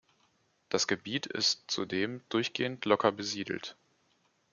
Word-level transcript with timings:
Das 0.69 0.87
Gebiet 0.87 1.27
ist 1.27 1.65
zudem 1.67 2.21
durchgehend 2.29 2.85
locker 2.85 3.11
besiedelt. 3.11 3.75